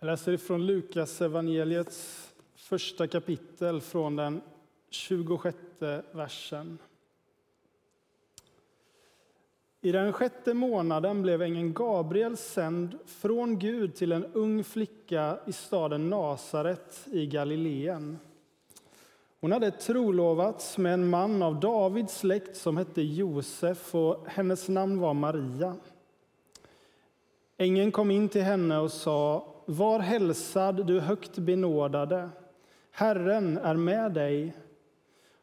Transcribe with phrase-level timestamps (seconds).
[0.00, 4.40] Jag läser ifrån Lukas evangeliets första kapitel från den
[4.90, 5.56] 26
[6.12, 6.78] versen.
[9.80, 15.52] I den sjätte månaden blev ängeln Gabriel sänd från Gud till en ung flicka i
[15.52, 18.18] staden Nasaret i Galileen.
[19.40, 25.00] Hon hade trolovats med en man av Davids släkt som hette Josef och hennes namn
[25.00, 25.76] var Maria.
[27.56, 32.28] Ängeln kom in till henne och sa var hälsad, du högt benådade.
[32.90, 34.56] Herren är med dig.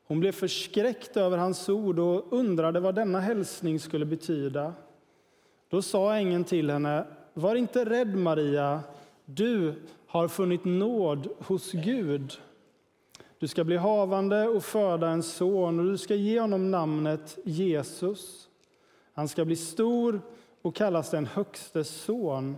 [0.08, 4.74] Hon blev förskräckt över hans ord och undrade vad denna hälsning skulle betyda.
[5.70, 8.80] Då sa ängeln till henne, var inte rädd Maria,
[9.26, 9.74] du
[10.08, 12.34] har funnit nåd hos Gud.
[13.40, 18.50] Du ska bli havande och föda en son och du ska ge honom namnet Jesus.
[19.14, 20.22] Han ska bli stor
[20.62, 22.58] och kallas den högstes son.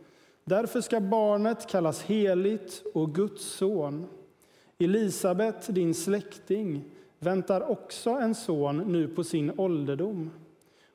[0.43, 4.05] Därför ska barnet kallas heligt och Guds son.
[4.79, 6.83] Elisabet, din släkting,
[7.19, 10.31] väntar också en son nu på sin ålderdom.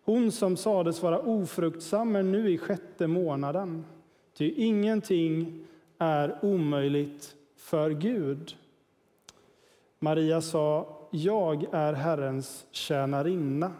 [0.04, 3.84] Hon som sades vara ofruktsam är nu i sjätte månaden.
[4.34, 5.64] Ty ingenting
[5.98, 8.56] är omöjligt för Gud.
[9.98, 13.72] Maria sa, jag är Herrens tjänarinna.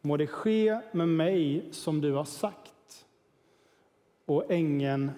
[0.00, 2.67] Må det ske med mig som du har sagt.
[4.28, 5.10] Och ängeln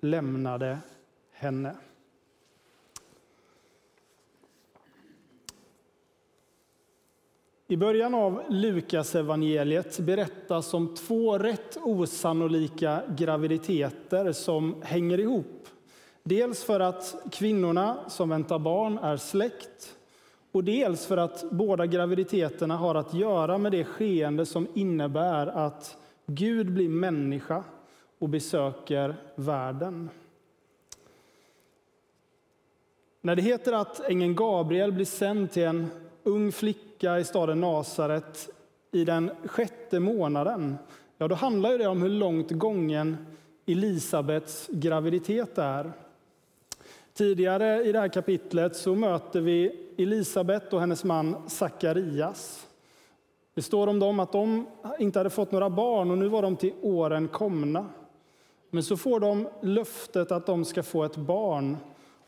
[0.00, 0.78] lämnade
[1.32, 1.76] henne.
[7.68, 15.68] I början av Lukas evangeliet berättas om två rätt osannolika graviditeter som hänger ihop.
[16.22, 19.96] Dels för att kvinnorna som väntar barn är släkt
[20.52, 25.96] och dels för att båda graviditeterna har att göra med det skeende som innebär att
[26.26, 27.64] Gud blir människa
[28.18, 30.10] och besöker världen.
[33.20, 35.90] När det heter att ängeln Gabriel blir sänd till en
[36.22, 38.48] ung flicka i staden Nasaret
[38.92, 40.76] i den sjätte månaden,
[41.18, 43.16] ja, då handlar det om hur långt gången
[43.66, 45.92] Elisabets graviditet är.
[47.14, 52.66] Tidigare i det här kapitlet så möter vi Elisabet och hennes man Sakarias.
[53.54, 54.66] Det står om dem att de
[54.98, 57.86] inte hade fått några barn och nu var de till åren komna.
[58.76, 61.76] Men så får de löftet att de ska få ett barn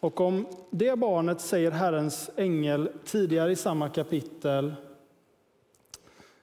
[0.01, 4.75] och om det barnet säger Herrens ängel tidigare i samma kapitel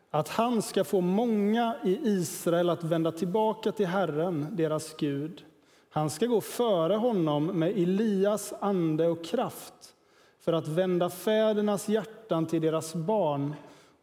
[0.10, 5.46] att han ska få många i Israel att vända tillbaka till Herren, deras Gud.
[5.90, 9.96] Han ska gå före honom med Elias ande och kraft
[10.40, 13.56] för att vända fädernas hjärtan till deras barn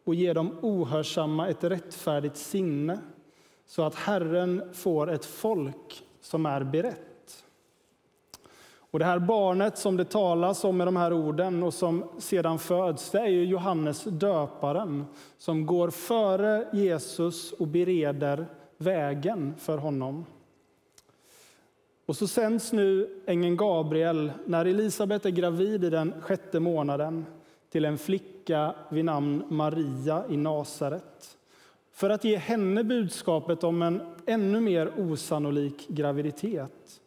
[0.04, 2.98] och ge dem ohörsamma ett rättfärdigt sinne
[3.72, 7.44] så att Herren får ett folk som är berett.
[8.76, 12.58] Och det här barnet som det talas om med de här orden och som sedan
[12.58, 15.04] föds, det är ju Johannes döparen
[15.38, 18.46] som går före Jesus och bereder
[18.76, 20.26] vägen för honom.
[22.06, 27.26] Och så sänds nu ängeln Gabriel, när Elisabet är gravid i den sjätte månaden,
[27.70, 31.38] till en flicka vid namn Maria i Nasaret
[32.02, 37.00] för att ge henne budskapet om en ännu mer osannolik graviditet.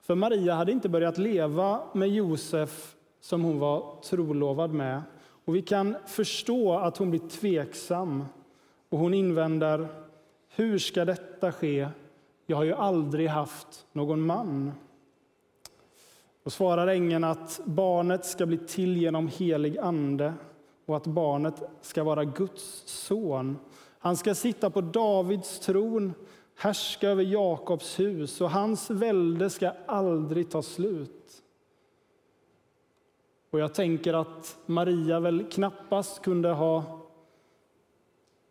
[0.00, 5.02] För Maria hade inte börjat leva med Josef som hon var trolovad med.
[5.44, 8.24] Och vi kan förstå att hon blir tveksam
[8.88, 9.88] och hon invänder
[10.48, 11.88] Hur ska detta ske?
[12.46, 14.72] Jag har ju aldrig haft någon man.
[16.42, 20.34] Och svarar ängeln att barnet ska bli till genom helig ande
[20.86, 23.56] och att barnet ska vara Guds son.
[23.98, 26.12] Han ska sitta på Davids tron
[26.56, 31.42] härska över Jakobs hus och hans välde ska aldrig ta slut.
[33.50, 37.00] Och jag tänker att Maria väl knappast kunde ha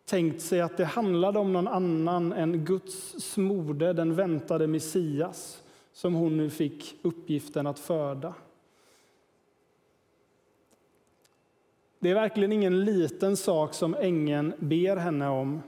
[0.04, 5.62] tänkt sig att det handlade om någon annan än Guds smorde, den väntade Messias,
[5.92, 8.34] som hon nu fick uppgiften att föda.
[12.00, 15.62] Det är verkligen ingen liten sak som ängeln ber henne om.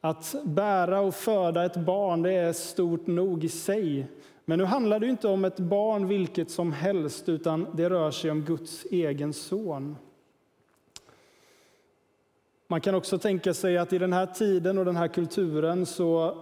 [0.00, 4.06] Att bära och föda ett barn det är stort nog i sig.
[4.44, 8.30] Men nu handlar det inte om ett barn vilket som helst, utan det rör sig
[8.30, 9.96] om Guds egen son.
[12.66, 16.38] Man kan också tänka sig att i den här tiden och den här kulturen så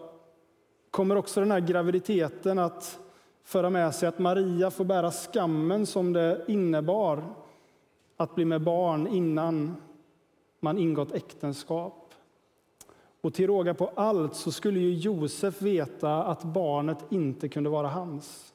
[0.91, 2.99] kommer också den här graviditeten att
[3.45, 7.23] föra med sig att Maria får bära skammen som det innebar
[8.21, 9.77] att bli med barn innan
[10.61, 12.15] man ingått äktenskap.
[13.21, 17.89] Och till råga på allt så skulle ju Josef veta att barnet inte kunde vara
[17.89, 18.53] hans.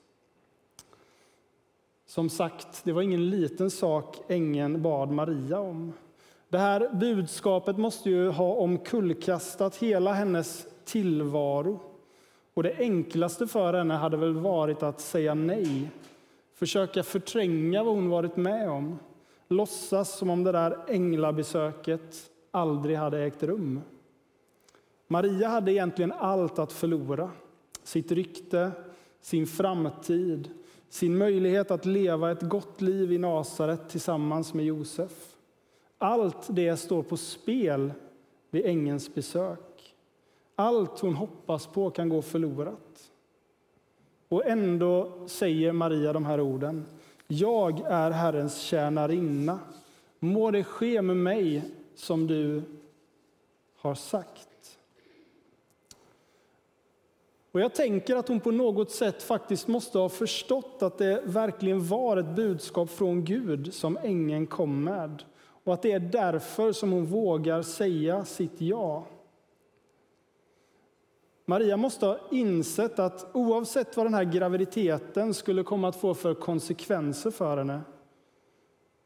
[2.05, 5.93] Som sagt, det var ingen liten sak ängeln bad Maria om.
[6.49, 11.79] Det här budskapet måste ju ha omkullkastat hela hennes tillvaro.
[12.53, 15.89] Och det enklaste för henne hade väl varit att säga nej,
[16.53, 18.99] försöka förtränga vad hon varit med om,
[19.47, 23.81] låtsas som om det där änglabesöket aldrig hade ägt rum.
[25.07, 27.31] Maria hade egentligen allt att förlora.
[27.83, 28.71] Sitt rykte,
[29.21, 30.49] sin framtid,
[30.89, 35.35] sin möjlighet att leva ett gott liv i Nasaret tillsammans med Josef.
[35.97, 37.93] Allt det står på spel
[38.51, 39.95] vid ängens besök.
[40.55, 43.11] Allt hon hoppas på kan gå förlorat.
[44.29, 46.85] Och ändå säger Maria de här orden.
[47.27, 49.59] Jag är Herrens tjänarinna.
[50.19, 51.63] Må det ske med mig
[51.95, 52.61] som du
[53.77, 54.77] har sagt.
[57.51, 61.87] Och jag tänker att hon på något sätt faktiskt måste ha förstått att det verkligen
[61.87, 65.23] var ett budskap från Gud som ängeln kom med.
[65.63, 69.05] Och att det är därför som hon vågar säga sitt ja.
[71.45, 76.33] Maria måste ha insett att oavsett vad den här graviditeten skulle komma att få för
[76.33, 77.81] konsekvenser för henne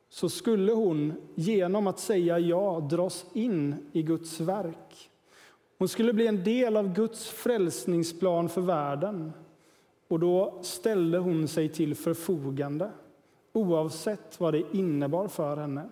[0.09, 5.09] så skulle hon genom att säga ja dras in i Guds verk.
[5.77, 9.33] Hon skulle bli en del av Guds frälsningsplan för världen.
[10.07, 12.92] Och då ställde hon sig till förfogande,
[13.53, 15.89] oavsett vad det innebar för henne.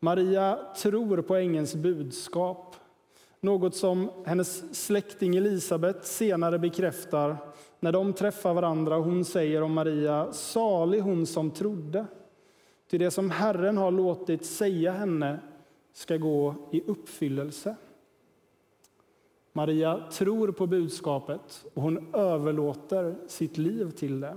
[0.00, 2.76] Maria tror på ängelns budskap,
[3.40, 7.36] något som hennes släkting Elisabet senare bekräftar
[7.80, 8.96] när de träffar varandra.
[8.96, 12.06] Hon säger om Maria, salig hon som trodde,
[12.88, 15.38] till det som Herren har låtit säga henne
[15.92, 17.76] ska gå i uppfyllelse.
[19.52, 24.36] Maria tror på budskapet och hon överlåter sitt liv till det.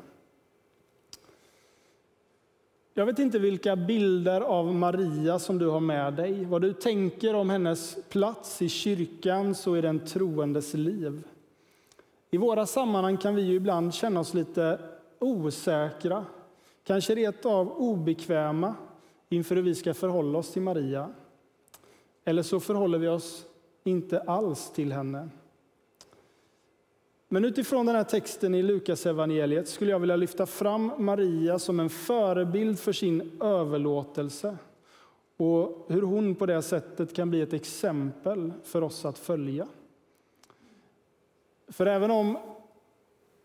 [2.99, 7.33] Jag vet inte vilka bilder av Maria som du har med dig, vad du tänker
[7.35, 11.23] om hennes plats i kyrkan så i den troendes liv.
[12.31, 14.79] I våra sammanhang kan vi ju ibland känna oss lite
[15.19, 16.25] osäkra,
[16.83, 18.75] kanske rent av obekväma
[19.29, 21.09] inför hur vi ska förhålla oss till Maria.
[22.25, 23.45] Eller så förhåller vi oss
[23.83, 25.29] inte alls till henne.
[27.31, 31.79] Men utifrån den här texten i Lukas evangeliet skulle jag vilja lyfta fram Maria som
[31.79, 34.57] en förebild för sin överlåtelse
[35.37, 39.67] och hur hon på det sättet kan bli ett exempel för oss att följa.
[41.67, 42.37] För även om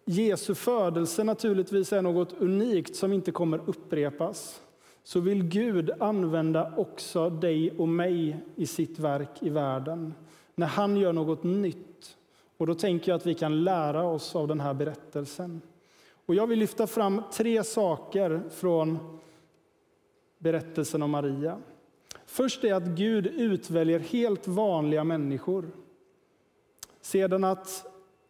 [0.05, 4.63] Jesu födelse naturligtvis är något unikt som inte kommer upprepas
[5.03, 10.15] så vill Gud använda också dig och mig i sitt verk i världen
[10.55, 12.17] när han gör något nytt.
[12.57, 15.61] Och då tänker jag att vi kan lära oss av den här berättelsen.
[16.27, 18.99] Och jag vill lyfta fram tre saker från
[20.39, 21.59] berättelsen om Maria.
[22.27, 25.71] Först är att Gud utväljer helt vanliga människor.
[27.01, 27.87] Sedan att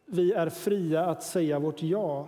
[0.06, 2.26] vi är fria att säga vårt ja.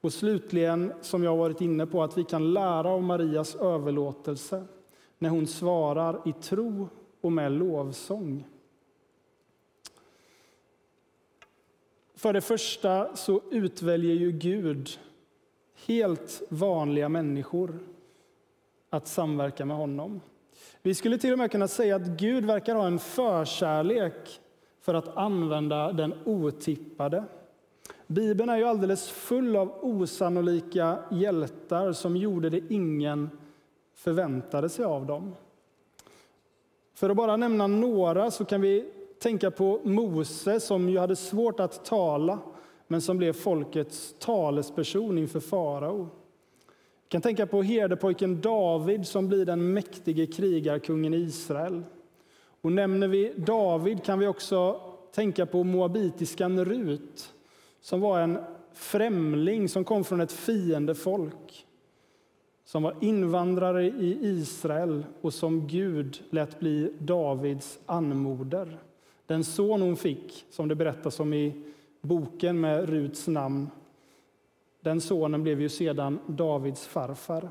[0.00, 4.64] Och slutligen, som jag varit inne på, att vi kan lära av Marias överlåtelse
[5.18, 6.88] när hon svarar i tro
[7.20, 8.44] och med lovsång.
[12.18, 14.98] För det första så utväljer ju Gud
[15.86, 17.78] helt vanliga människor
[18.90, 20.20] att samverka med honom.
[20.82, 24.40] Vi skulle till och med kunna säga att Gud verkar ha en förkärlek
[24.80, 27.24] för att använda den otippade.
[28.06, 33.30] Bibeln är ju alldeles full av osannolika hjältar som gjorde det ingen
[33.94, 35.34] förväntade sig av dem.
[36.94, 41.60] För att bara nämna några så kan vi tänka på Mose som ju hade svårt
[41.60, 42.38] att tala
[42.86, 46.08] men som blev folkets talesperson inför farao.
[47.02, 51.82] Vi kan tänka på herdepojken David som blir den mäktige krigarkungen i Israel.
[52.60, 54.80] Och nämner vi David kan vi också
[55.12, 57.34] tänka på moabitiskan Rut
[57.80, 58.38] som var en
[58.72, 61.66] främling som kom från ett fiendefolk
[62.64, 68.78] som var invandrare i Israel och som Gud lät bli Davids anmoder.
[69.28, 71.52] Den son hon fick, som det berättas om i
[72.00, 73.70] boken med Ruts namn.
[74.80, 77.48] Den sonen blev ju sedan Davids farfar.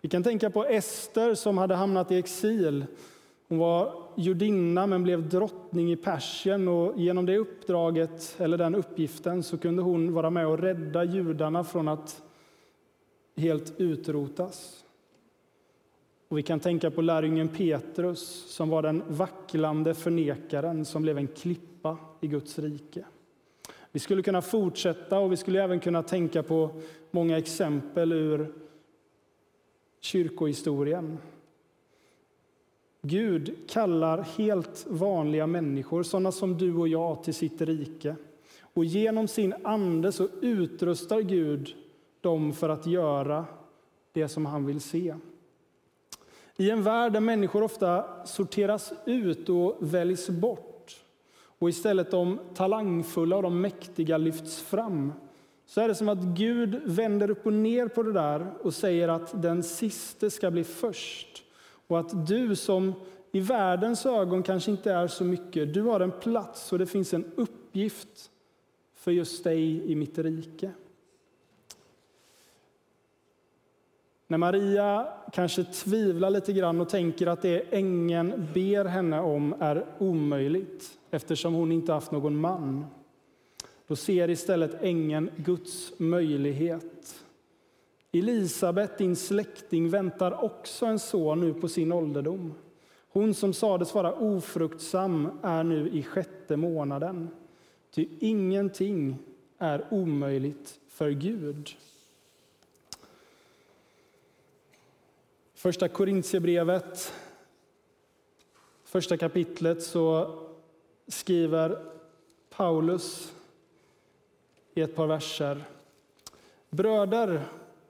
[0.00, 2.84] Vi kan tänka på Ester som hade hamnat i exil.
[3.48, 9.42] Hon var judinna men blev drottning i Persien och genom det uppdraget, eller den uppgiften,
[9.42, 12.22] så kunde hon vara med och rädda judarna från att
[13.36, 14.84] helt utrotas.
[16.30, 21.26] Och vi kan tänka på lärjungen Petrus som var den vacklande förnekaren som blev en
[21.26, 23.04] klippa i Guds rike.
[23.92, 26.70] Vi skulle kunna fortsätta och vi skulle även kunna tänka på
[27.10, 28.52] många exempel ur
[30.00, 31.18] kyrkohistorien.
[33.02, 38.16] Gud kallar helt vanliga människor, sådana som du och jag, till sitt rike.
[38.60, 41.74] Och genom sin ande så utrustar Gud
[42.20, 43.44] dem för att göra
[44.12, 45.14] det som han vill se.
[46.60, 50.96] I en värld där människor ofta sorteras ut och väljs bort
[51.58, 55.12] och istället de talangfulla och de mäktiga lyfts fram
[55.66, 59.08] så är det som att Gud vänder upp och ner på det där och säger
[59.08, 61.44] att den siste ska bli först.
[61.86, 62.92] Och att du som
[63.32, 67.14] i världens ögon kanske inte är så mycket, du har en plats och det finns
[67.14, 68.30] en uppgift
[68.94, 70.70] för just dig i mitt rike.
[74.30, 79.86] När Maria kanske tvivlar lite grann och tänker att det ängeln ber henne om är
[79.98, 82.86] omöjligt eftersom hon inte haft någon man,
[83.86, 87.24] då ser istället ängeln Guds möjlighet.
[88.12, 92.54] Elisabet, din släkting, väntar också en son nu på sin ålderdom.
[93.08, 97.28] Hon som sades vara ofruktsam är nu i sjätte månaden.
[97.94, 99.16] Ty ingenting
[99.58, 101.70] är omöjligt för Gud.
[105.60, 107.14] Första Korintierbrevet,
[108.84, 110.34] första kapitlet, så
[111.08, 111.78] skriver
[112.50, 113.32] Paulus
[114.74, 115.64] i ett par verser.
[116.70, 117.42] Bröder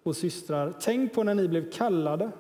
[0.03, 2.31] och systrar, tänk på när ni blev kallade.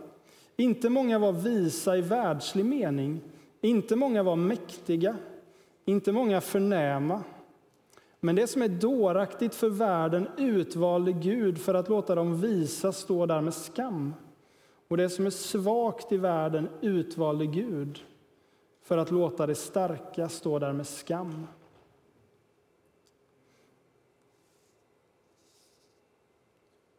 [0.56, 3.20] Inte många var visa i världslig mening,
[3.60, 5.16] inte många var mäktiga,
[5.84, 7.22] inte många förnäma.
[8.20, 13.26] Men det som är dåraktigt för världen utvalde Gud för att låta dem visa stå
[13.26, 14.14] där med skam.
[14.90, 18.04] Och det som är svagt i världen utvalde Gud
[18.82, 21.47] för att låta det starka stå där med skam.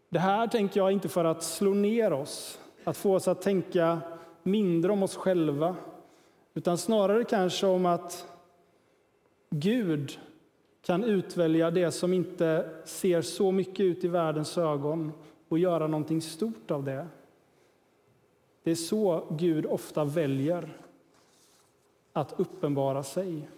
[0.10, 4.00] Det här tänker jag inte för att slå ner oss, att få oss att tänka
[4.44, 5.76] mindre om oss själva,
[6.54, 8.28] utan snarare kanske om att
[9.50, 10.20] Gud
[10.82, 15.12] kan utvälja det som inte ser så mycket ut i världens ögon
[15.50, 17.08] och göra någonting stort av det.
[18.64, 20.78] Det är så Gud ofta väljer
[22.14, 23.50] att uppenbara sig.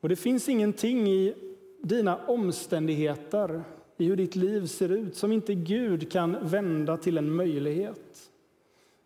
[0.00, 1.34] Och det finns ingenting i
[1.82, 3.62] dina omständigheter,
[3.96, 8.30] i hur ditt liv ser ut, som inte Gud kan vända till en möjlighet.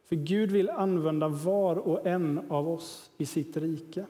[0.04, 4.06] För Gud vill använda var och en av oss i sitt rike.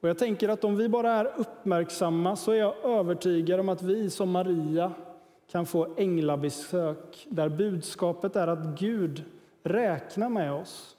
[0.00, 3.82] Och jag tänker att om vi bara är uppmärksamma så är jag övertygad om att
[3.82, 4.92] vi som Maria
[5.50, 9.24] kan få änglabesök där budskapet är att Gud
[9.62, 10.96] räknar med oss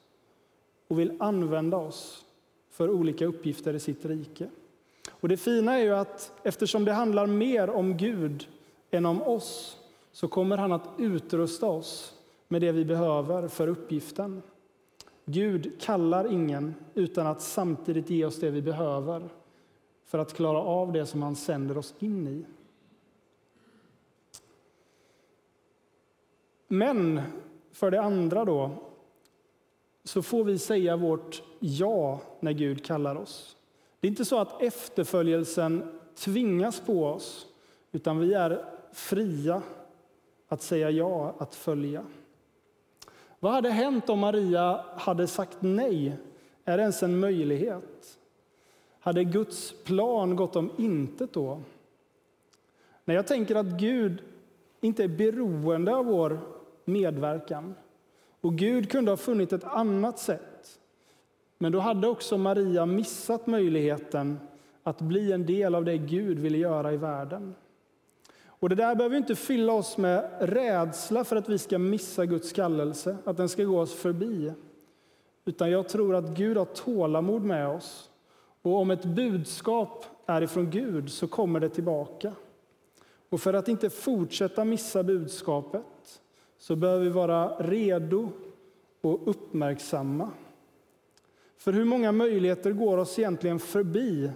[0.87, 2.25] och vill använda oss
[2.69, 4.49] för olika uppgifter i sitt rike.
[5.11, 8.47] Och Det fina är ju att eftersom det handlar mer om Gud
[8.91, 9.77] än om oss
[10.11, 12.13] så kommer han att utrusta oss
[12.47, 14.41] med det vi behöver för uppgiften.
[15.25, 19.29] Gud kallar ingen utan att samtidigt ge oss det vi behöver
[20.05, 22.45] för att klara av det som han sänder oss in i.
[26.73, 27.21] Men
[27.71, 28.71] för det andra då,
[30.03, 33.57] så får vi säga vårt ja när Gud kallar oss.
[33.99, 37.47] Det är inte så att efterföljelsen tvingas på oss,
[37.91, 39.61] utan vi är fria
[40.47, 42.03] att säga ja, att följa.
[43.39, 46.17] Vad hade hänt om Maria hade sagt nej?
[46.65, 48.19] Är det ens en möjlighet?
[48.99, 51.61] Hade Guds plan gått om intet då?
[53.05, 54.23] När jag tänker att Gud
[54.81, 57.75] inte är beroende av vår medverkan.
[58.41, 60.79] Och Gud kunde ha funnit ett annat sätt.
[61.57, 64.39] Men då hade också Maria missat möjligheten
[64.83, 67.55] att bli en del av det Gud ville göra i världen.
[68.45, 72.51] Och Det där behöver inte fylla oss med rädsla för att vi ska missa Guds
[72.51, 74.53] kallelse, att den ska gå oss förbi.
[75.45, 78.09] Utan jag tror att Gud har tålamod med oss.
[78.61, 82.33] Och om ett budskap är ifrån Gud så kommer det tillbaka.
[83.29, 85.83] Och för att inte fortsätta missa budskapet
[86.61, 88.29] så behöver vi vara redo
[89.01, 90.31] och uppmärksamma.
[91.57, 94.31] För hur många möjligheter går oss egentligen förbi?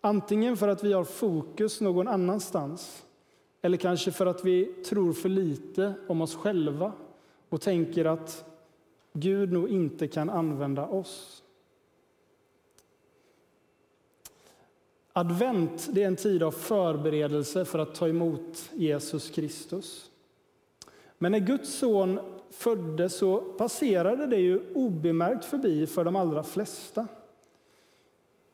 [0.00, 3.06] Antingen för att vi har fokus någon annanstans
[3.62, 6.92] eller kanske för att vi tror för lite om oss själva
[7.48, 8.44] och tänker att
[9.12, 11.42] Gud nog inte kan använda oss.
[15.12, 20.10] Advent det är en tid av förberedelse för att ta emot Jesus Kristus.
[21.24, 27.06] Men när Guds son föddes så passerade det ju obemärkt förbi för de allra flesta.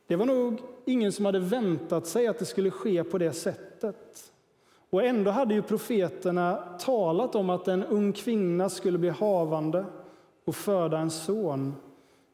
[0.07, 4.33] Det var nog ingen som hade väntat sig att det skulle ske på det sättet.
[4.91, 9.85] Och ändå hade ju profeterna talat om att en ung kvinna skulle bli havande
[10.45, 11.75] och föda en son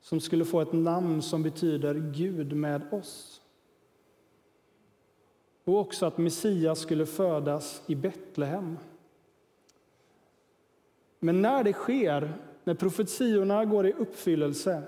[0.00, 3.40] som skulle få ett namn som betyder Gud med oss.
[5.64, 8.76] Och också att Messias skulle födas i Betlehem.
[11.18, 12.32] Men när det sker,
[12.64, 14.82] när profetiorna går i uppfyllelse,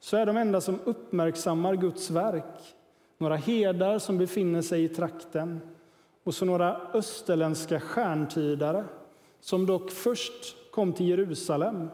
[0.00, 2.74] så är de enda som uppmärksammar Guds verk
[3.18, 5.60] några herdar som befinner sig i trakten
[6.24, 8.84] och så några österländska stjärntydare
[9.40, 11.90] som dock först kom till Jerusalem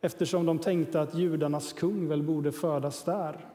[0.00, 3.46] eftersom de tänkte att judarnas kung väl borde födas där.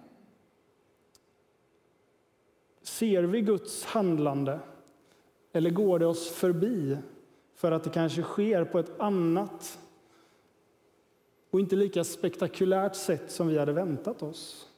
[2.82, 4.60] Ser vi Guds handlande
[5.52, 6.98] eller går det oss förbi
[7.66, 9.80] för att det kanske sker på ett annat
[11.50, 14.70] och inte lika spektakulärt sätt som vi hade väntat oss?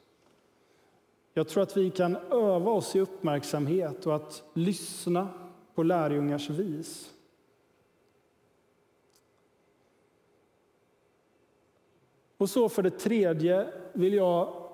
[1.33, 5.27] Jag tror att vi kan öva oss i uppmärksamhet och att lyssna
[5.75, 7.13] på lärjungars vis.
[12.37, 14.69] Och så för det tredje vill jag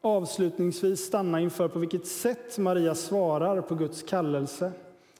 [0.00, 4.72] avslutningsvis stanna inför på vilket sätt Maria svarar på Guds kallelse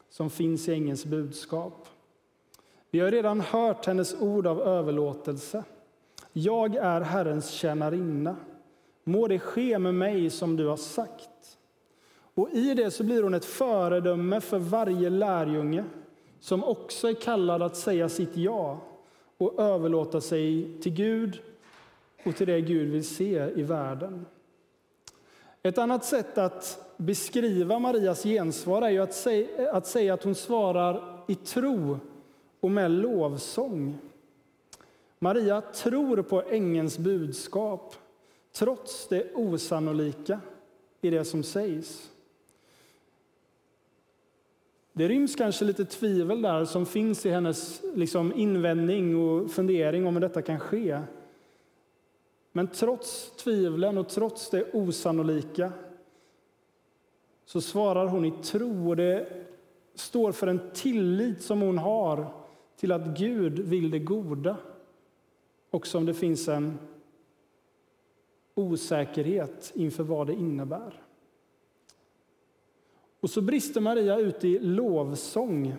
[0.09, 1.89] som finns i ängelns budskap.
[2.91, 5.65] Vi har redan hört hennes ord av överlåtelse.
[6.33, 8.37] Jag är Herrens tjänarinna.
[9.05, 11.59] Må det ske med mig som du har sagt.
[12.35, 15.85] Och i det så blir hon ett föredöme för varje lärjunge
[16.41, 18.79] som också är kallad att säga sitt ja
[19.39, 21.41] och överlåta sig till Gud
[22.25, 24.27] och till det Gud vill se i världen.
[25.63, 30.35] Ett annat sätt att beskriva Marias gensvar är ju att säga, att säga att hon
[30.35, 31.99] svarar i tro
[32.61, 33.99] och med lovsång.
[35.19, 37.95] Maria tror på ängelns budskap
[38.53, 40.41] trots det osannolika
[41.01, 42.11] i det som sägs.
[44.93, 50.15] Det ryms kanske lite tvivel där som finns i hennes liksom, invändning och fundering om
[50.15, 51.01] hur detta kan ske.
[52.53, 55.73] Men trots tvivlen och trots det osannolika
[57.45, 59.29] så svarar hon i tro och det
[59.95, 62.46] står för en tillit som hon har
[62.77, 64.57] till att Gud vill det goda.
[65.71, 66.79] Och som det finns en
[68.55, 71.03] osäkerhet inför vad det innebär.
[73.21, 75.75] Och så brister Maria ut i lovsång.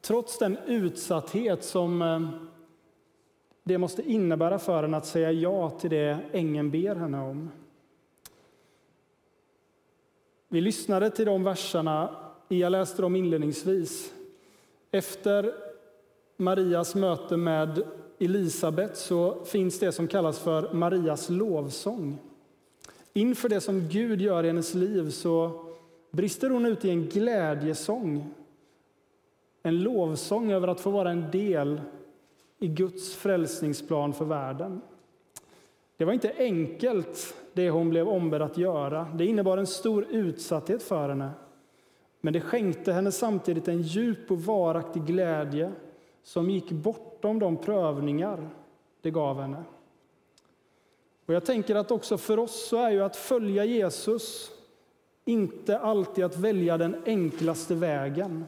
[0.00, 2.30] Trots den utsatthet som eh,
[3.62, 7.50] det måste innebära för henne att säga ja till det ängeln ber henne om.
[10.48, 12.16] Vi lyssnade till de verserna,
[12.48, 14.15] jag läste dem inledningsvis.
[14.90, 15.52] Efter
[16.36, 17.82] Marias möte med
[18.18, 22.18] Elisabet så finns det som kallas för Marias lovsång.
[23.12, 25.64] Inför det som Gud gör i hennes liv så
[26.10, 28.34] brister hon ut i en glädjesång.
[29.62, 31.80] En lovsång över att få vara en del
[32.58, 34.80] i Guds frälsningsplan för världen.
[35.96, 39.06] Det var inte enkelt, det hon blev ombedd att göra.
[39.14, 41.30] Det innebar en stor utsatthet för henne.
[42.26, 45.72] Men det skänkte henne samtidigt en djup och varaktig glädje
[46.22, 48.48] som gick bortom de prövningar
[49.00, 49.64] det gav henne.
[51.26, 54.50] Och jag tänker att också för oss så är ju att följa Jesus
[55.24, 58.44] inte alltid att välja den enklaste vägen.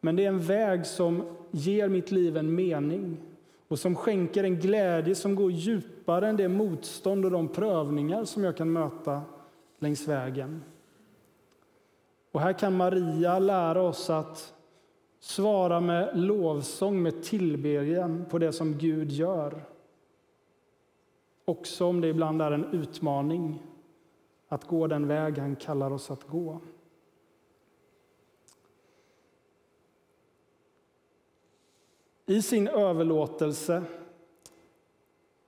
[0.00, 3.16] Men det är en väg som ger mitt liv en mening
[3.68, 8.44] och som skänker en glädje som går djupare än det motstånd och de prövningar som
[8.44, 9.22] jag kan möta
[9.78, 10.62] längs vägen.
[12.32, 14.54] Och här kan Maria lära oss att
[15.18, 19.64] svara med lovsång, med tillbedjan på det som Gud gör.
[21.44, 23.62] Också om det ibland är en utmaning
[24.48, 26.60] att gå den väg han kallar oss att gå.
[32.26, 33.82] I sin överlåtelse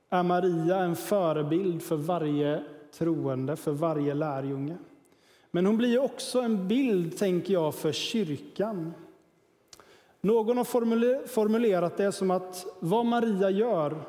[0.08, 4.78] är Maria en förebild för varje troende, för varje lärjunge.
[5.54, 8.94] Men hon blir också en bild, tänker jag, för kyrkan.
[10.20, 10.64] Någon har
[11.26, 14.02] formulerat det som att vad Maria gör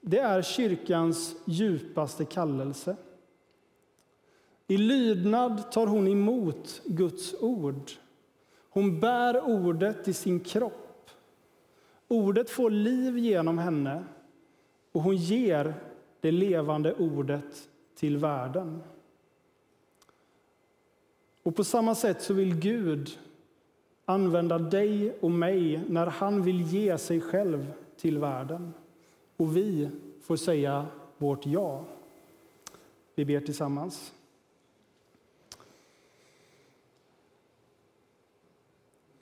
[0.00, 2.96] det är kyrkans djupaste kallelse.
[4.66, 7.90] I lydnad tar hon emot Guds ord.
[8.70, 11.10] Hon bär ordet i sin kropp.
[12.08, 14.04] Ordet får liv genom henne
[14.92, 15.74] och hon ger
[16.20, 18.82] det levande ordet till världen.
[21.42, 23.18] Och på samma sätt så vill Gud
[24.04, 28.74] använda dig och mig när han vill ge sig själv till världen.
[29.36, 29.90] Och vi
[30.22, 30.86] får säga
[31.18, 31.84] vårt ja.
[33.14, 34.12] Vi ber tillsammans.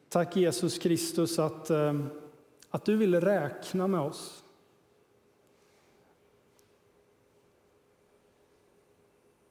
[0.08, 2.04] Tack Jesus Kristus att, eh,
[2.70, 4.44] att du vill räkna med oss.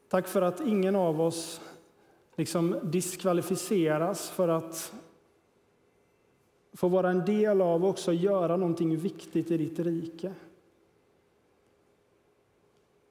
[0.10, 1.62] Tack för att ingen av oss
[2.38, 4.93] liksom diskvalificeras för att
[6.73, 10.34] få vara en del av och också göra någonting viktigt i ditt rike.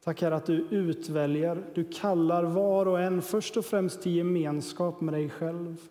[0.04, 5.00] Tack Herre att du utväljer, du kallar var och en först och främst till gemenskap
[5.00, 5.90] med dig själv.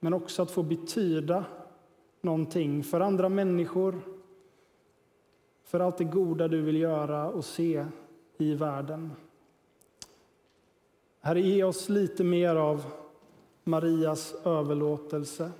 [0.00, 1.44] Men också att få betyda
[2.20, 4.00] någonting för andra människor,
[5.64, 7.86] för allt det goda du vill göra och se
[8.38, 9.12] i världen.
[11.20, 12.84] Herre, ge oss lite mer av
[13.64, 15.50] Marias överlåtelse.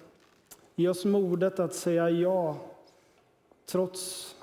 [0.74, 2.56] Ge oss modet att säga ja,
[3.66, 4.34] trots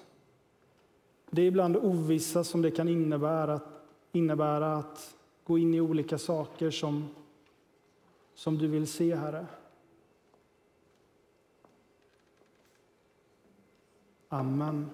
[1.29, 3.59] det ibland ovissa som det kan innebära,
[4.11, 7.09] innebära att gå in i olika saker som,
[8.33, 9.45] som du vill se, Herre.
[14.29, 14.89] Amen.